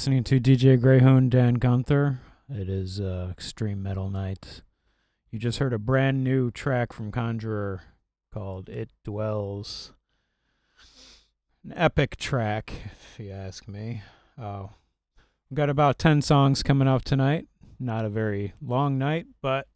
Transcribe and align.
listening 0.00 0.24
to 0.24 0.40
DJ 0.40 0.80
Greyhünd 0.80 1.28
Dan 1.28 1.56
Gunther. 1.56 2.20
It 2.48 2.70
is 2.70 2.98
uh, 2.98 3.28
Extreme 3.30 3.82
Metal 3.82 4.08
Night. 4.08 4.62
You 5.30 5.38
just 5.38 5.58
heard 5.58 5.74
a 5.74 5.78
brand 5.78 6.24
new 6.24 6.50
track 6.50 6.94
from 6.94 7.12
Conjurer 7.12 7.82
called 8.32 8.70
It 8.70 8.88
Dwells. 9.04 9.92
An 11.62 11.74
epic 11.76 12.16
track, 12.16 12.72
if 12.86 13.20
you 13.20 13.30
ask 13.30 13.68
me. 13.68 14.00
Uh, 14.40 14.68
we've 15.50 15.58
got 15.58 15.68
about 15.68 15.98
10 15.98 16.22
songs 16.22 16.62
coming 16.62 16.88
up 16.88 17.04
tonight. 17.04 17.48
Not 17.78 18.06
a 18.06 18.08
very 18.08 18.54
long 18.62 18.96
night, 18.96 19.26
but 19.42 19.68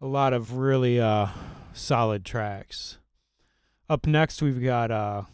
a 0.00 0.08
lot 0.08 0.32
of 0.32 0.54
really 0.54 1.00
uh, 1.00 1.28
solid 1.72 2.24
tracks. 2.24 2.98
Up 3.88 4.08
next, 4.08 4.42
we've 4.42 4.60
got 4.60 4.90
a 4.90 5.28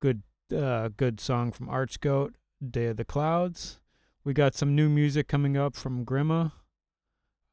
good 0.00 0.22
uh, 0.52 0.88
good 0.96 1.20
song 1.20 1.52
from 1.52 1.68
Archgoat, 1.68 2.34
Day 2.66 2.86
of 2.86 2.96
the 2.96 3.04
Clouds. 3.04 3.78
We 4.24 4.34
got 4.34 4.54
some 4.54 4.74
new 4.74 4.88
music 4.88 5.28
coming 5.28 5.56
up 5.56 5.74
from 5.74 6.04
Grima, 6.04 6.52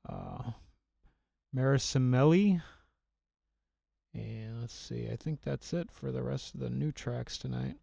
uh, 0.07 0.52
Marisimeli. 1.56 2.62
And 4.13 4.62
let's 4.62 4.74
see, 4.74 5.10
I 5.12 5.16
think 5.16 5.42
that's 5.42 5.74
it 5.74 5.92
for 5.92 6.12
the 6.12 6.24
rest 6.24 6.54
of 6.54 6.60
the 6.60 6.69
new 6.69 6.92
tracks 6.92 7.38
tonight. 7.38 7.75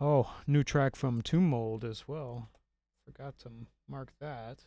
Oh, 0.00 0.36
new 0.46 0.62
track 0.62 0.94
from 0.94 1.22
Tomb 1.22 1.48
Mold 1.48 1.84
as 1.84 2.06
well. 2.06 2.50
Forgot 3.04 3.38
to 3.40 3.50
mark 3.88 4.12
that. 4.20 4.66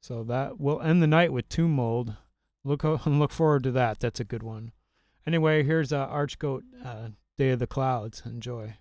So 0.00 0.22
that 0.24 0.60
will 0.60 0.80
end 0.82 1.02
the 1.02 1.06
night 1.06 1.32
with 1.32 1.48
Tomb 1.48 1.72
Mold. 1.72 2.14
Look 2.62 2.84
look 3.06 3.32
forward 3.32 3.62
to 3.64 3.72
that. 3.72 4.00
That's 4.00 4.20
a 4.20 4.24
good 4.24 4.42
one. 4.42 4.72
Anyway, 5.26 5.62
here's 5.62 5.92
uh, 5.92 6.06
Archgoat, 6.06 6.64
uh, 6.84 7.08
Day 7.38 7.50
of 7.50 7.58
the 7.58 7.66
Clouds. 7.66 8.22
Enjoy. 8.26 8.76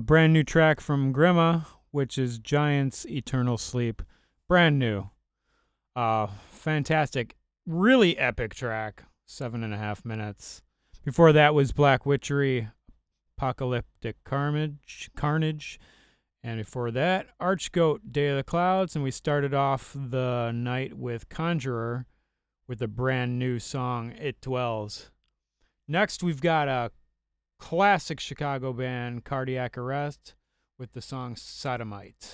Brand 0.00 0.32
new 0.32 0.44
track 0.44 0.80
from 0.80 1.12
Grima, 1.12 1.66
which 1.90 2.18
is 2.18 2.38
Giants 2.38 3.06
Eternal 3.06 3.58
Sleep. 3.58 4.02
Brand 4.48 4.78
new. 4.78 5.10
Uh, 5.94 6.28
fantastic. 6.50 7.36
Really 7.66 8.16
epic 8.18 8.54
track. 8.54 9.04
Seven 9.26 9.62
and 9.62 9.74
a 9.74 9.78
half 9.78 10.04
minutes. 10.04 10.62
Before 11.04 11.32
that 11.32 11.54
was 11.54 11.72
Black 11.72 12.04
Witchery, 12.04 12.68
Apocalyptic 13.36 14.16
Carnage. 14.24 15.10
Carnage. 15.16 15.78
And 16.42 16.58
before 16.58 16.90
that, 16.90 17.26
Archgoat, 17.38 18.12
Day 18.12 18.28
of 18.28 18.36
the 18.36 18.42
Clouds. 18.42 18.94
And 18.94 19.04
we 19.04 19.10
started 19.10 19.54
off 19.54 19.94
the 19.94 20.52
night 20.52 20.94
with 20.96 21.28
Conjurer 21.28 22.06
with 22.66 22.80
a 22.82 22.88
brand 22.88 23.38
new 23.38 23.58
song, 23.58 24.12
It 24.12 24.40
Dwells. 24.40 25.10
Next, 25.86 26.22
we've 26.22 26.40
got 26.40 26.68
a 26.68 26.92
classic 27.60 28.18
Chicago 28.18 28.72
band, 28.72 29.24
Cardiac 29.24 29.78
Arrest, 29.78 30.34
with 30.78 30.92
the 30.92 31.02
song 31.02 31.36
Sodomite. 31.36 32.32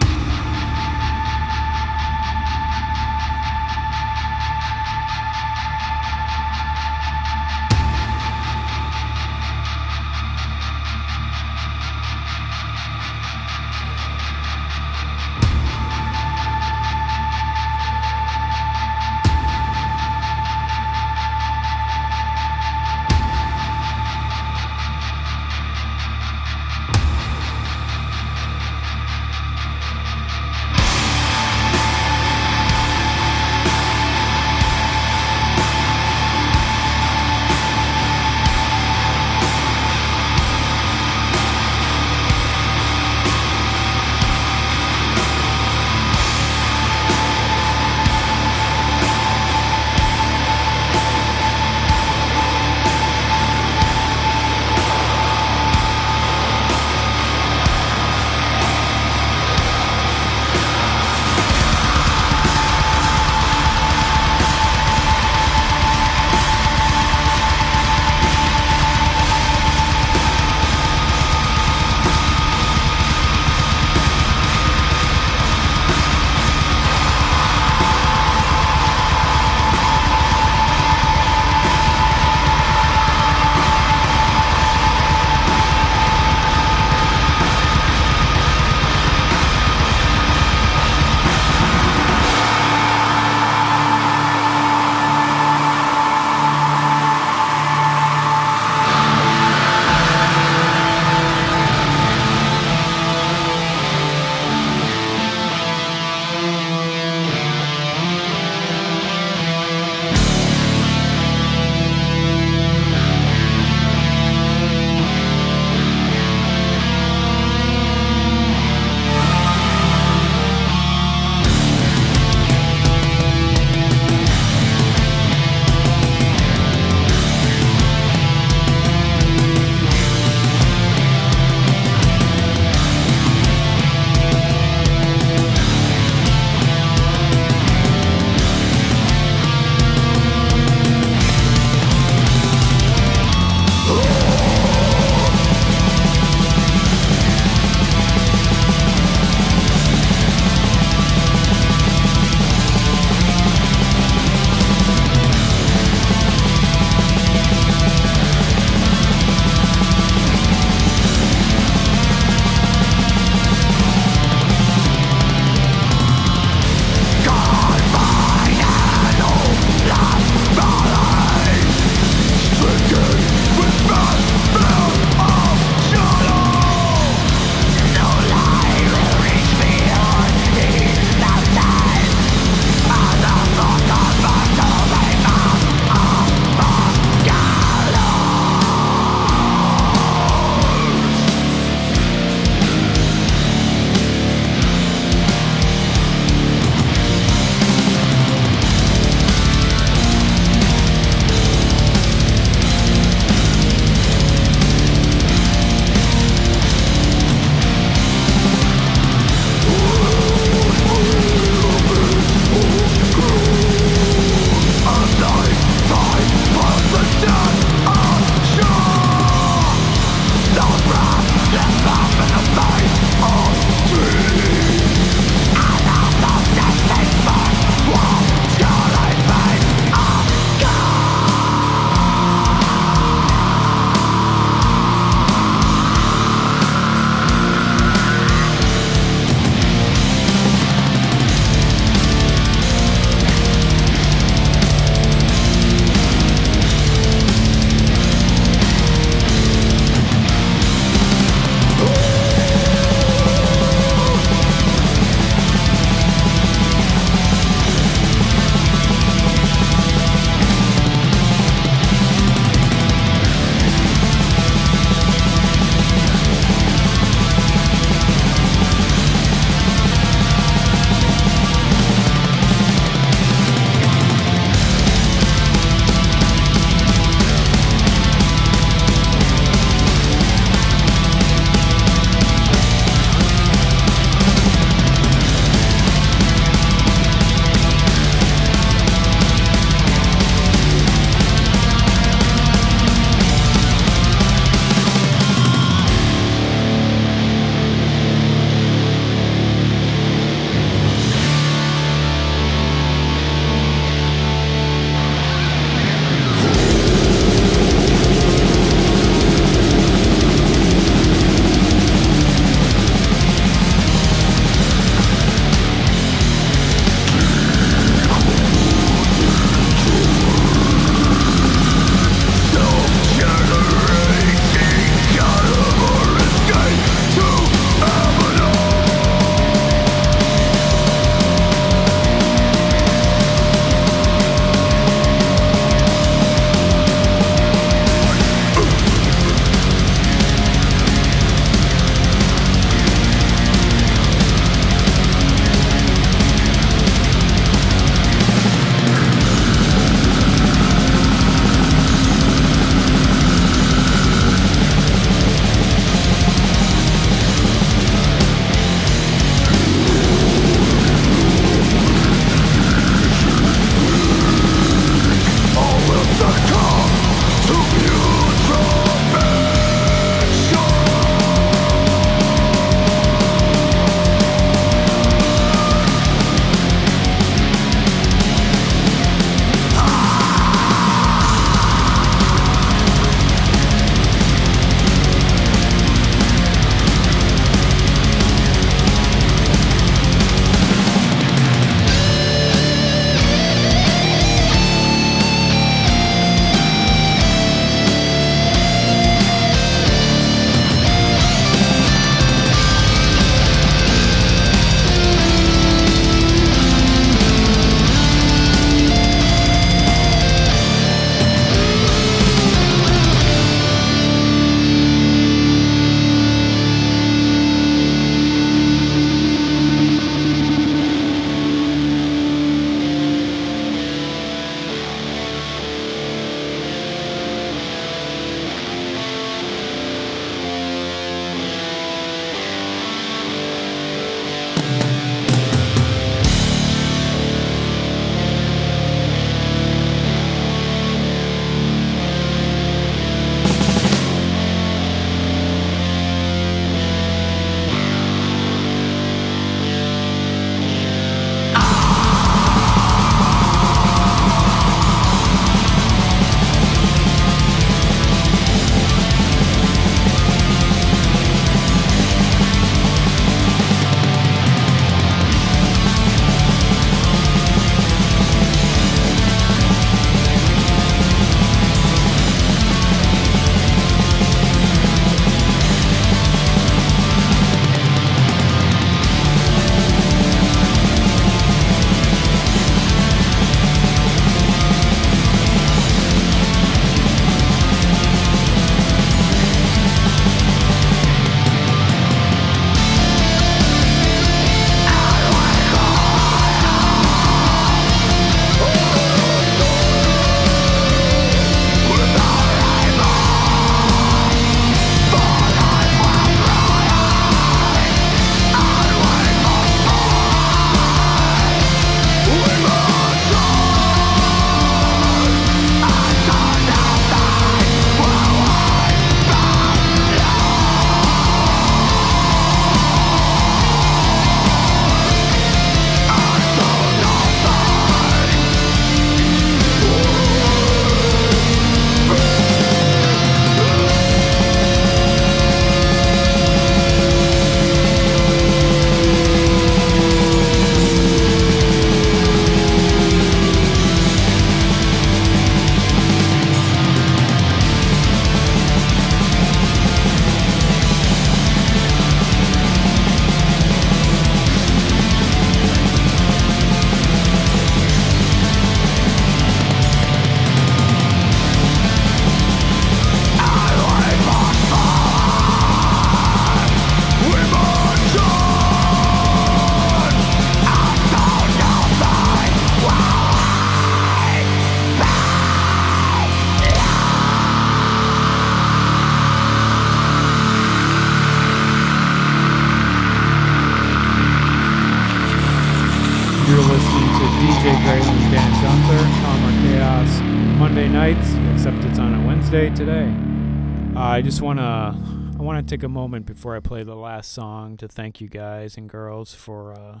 I 594.12 594.20
just 594.20 594.42
want 594.42 594.58
to 594.58 594.62
I 594.62 595.42
want 595.42 595.66
to 595.66 595.74
take 595.74 595.82
a 595.82 595.88
moment 595.88 596.26
before 596.26 596.54
I 596.54 596.60
play 596.60 596.82
the 596.82 596.94
last 596.94 597.32
song 597.32 597.78
to 597.78 597.88
thank 597.88 598.20
you 598.20 598.28
guys 598.28 598.76
and 598.76 598.86
girls 598.86 599.32
for 599.32 599.72
uh, 599.72 600.00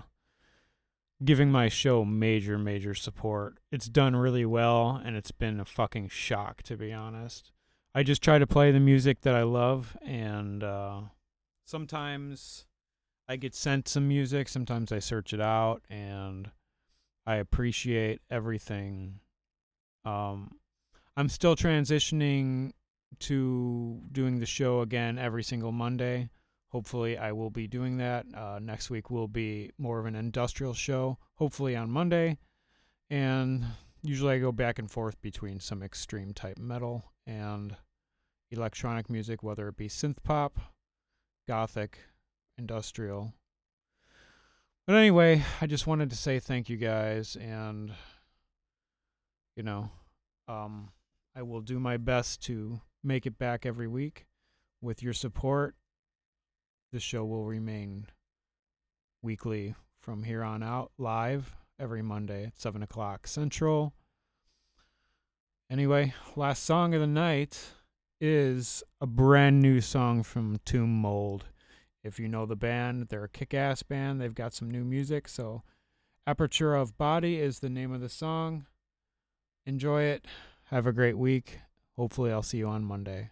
giving 1.24 1.50
my 1.50 1.70
show 1.70 2.04
major, 2.04 2.58
major 2.58 2.92
support. 2.92 3.56
It's 3.72 3.88
done 3.88 4.14
really 4.14 4.44
well, 4.44 5.00
and 5.02 5.16
it's 5.16 5.30
been 5.30 5.58
a 5.58 5.64
fucking 5.64 6.08
shock, 6.08 6.62
to 6.64 6.76
be 6.76 6.92
honest. 6.92 7.52
I 7.94 8.02
just 8.02 8.20
try 8.20 8.38
to 8.38 8.46
play 8.46 8.70
the 8.70 8.80
music 8.80 9.22
that 9.22 9.34
I 9.34 9.44
love, 9.44 9.96
and 10.04 10.62
uh, 10.62 11.00
sometimes 11.64 12.66
I 13.30 13.36
get 13.36 13.54
sent 13.54 13.88
some 13.88 14.08
music, 14.08 14.50
sometimes 14.50 14.92
I 14.92 14.98
search 14.98 15.32
it 15.32 15.40
out, 15.40 15.80
and 15.88 16.50
I 17.26 17.36
appreciate 17.36 18.20
everything. 18.30 19.20
Um, 20.04 20.58
I'm 21.16 21.30
still 21.30 21.56
transitioning 21.56 22.72
to 23.22 24.00
doing 24.12 24.38
the 24.38 24.46
show 24.46 24.80
again 24.80 25.18
every 25.18 25.42
single 25.42 25.72
Monday. 25.72 26.28
Hopefully, 26.68 27.18
I 27.18 27.32
will 27.32 27.50
be 27.50 27.66
doing 27.66 27.98
that. 27.98 28.26
Uh, 28.34 28.58
next 28.60 28.88
week 28.88 29.10
will 29.10 29.28
be 29.28 29.70
more 29.78 29.98
of 29.98 30.06
an 30.06 30.14
industrial 30.14 30.74
show, 30.74 31.18
hopefully 31.34 31.76
on 31.76 31.90
Monday. 31.90 32.38
And 33.10 33.64
usually 34.02 34.34
I 34.34 34.38
go 34.38 34.52
back 34.52 34.78
and 34.78 34.90
forth 34.90 35.20
between 35.20 35.60
some 35.60 35.82
extreme 35.82 36.32
type 36.32 36.58
metal 36.58 37.04
and 37.26 37.76
electronic 38.50 39.10
music, 39.10 39.42
whether 39.42 39.68
it 39.68 39.76
be 39.76 39.88
synth 39.88 40.22
pop, 40.22 40.58
gothic, 41.46 41.98
industrial. 42.56 43.34
But 44.86 44.96
anyway, 44.96 45.42
I 45.60 45.66
just 45.66 45.86
wanted 45.86 46.10
to 46.10 46.16
say 46.16 46.38
thank 46.38 46.68
you 46.68 46.76
guys 46.76 47.36
and 47.36 47.92
you 49.56 49.62
know, 49.62 49.90
um 50.48 50.90
I 51.34 51.42
will 51.42 51.60
do 51.60 51.78
my 51.78 51.96
best 51.96 52.42
to 52.44 52.80
make 53.02 53.26
it 53.26 53.38
back 53.38 53.66
every 53.66 53.88
week. 53.88 54.26
With 54.80 55.02
your 55.02 55.12
support, 55.12 55.74
the 56.92 57.00
show 57.00 57.24
will 57.24 57.44
remain 57.44 58.06
weekly 59.22 59.74
from 60.00 60.24
here 60.24 60.42
on 60.42 60.62
out, 60.62 60.90
live 60.98 61.54
every 61.78 62.02
Monday 62.02 62.46
at 62.46 62.60
7 62.60 62.82
o'clock 62.82 63.26
Central. 63.26 63.92
Anyway, 65.70 66.12
last 66.36 66.64
song 66.64 66.92
of 66.94 67.00
the 67.00 67.06
night 67.06 67.58
is 68.20 68.82
a 69.00 69.06
brand 69.06 69.62
new 69.62 69.80
song 69.80 70.22
from 70.22 70.58
Tomb 70.64 71.00
Mold. 71.00 71.46
If 72.04 72.18
you 72.18 72.28
know 72.28 72.46
the 72.46 72.56
band, 72.56 73.08
they're 73.08 73.24
a 73.24 73.28
kick 73.28 73.54
ass 73.54 73.82
band. 73.82 74.20
They've 74.20 74.34
got 74.34 74.52
some 74.52 74.70
new 74.70 74.84
music. 74.84 75.28
So, 75.28 75.62
Aperture 76.26 76.74
of 76.74 76.98
Body 76.98 77.40
is 77.40 77.60
the 77.60 77.70
name 77.70 77.92
of 77.92 78.00
the 78.00 78.08
song. 78.08 78.66
Enjoy 79.64 80.02
it. 80.02 80.26
Have 80.66 80.86
a 80.86 80.92
great 80.92 81.16
week. 81.16 81.60
Hopefully, 81.96 82.32
I'll 82.32 82.42
see 82.42 82.58
you 82.58 82.68
on 82.68 82.84
Monday. 82.84 83.30